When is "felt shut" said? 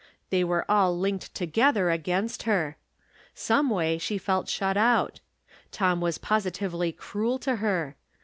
4.17-4.75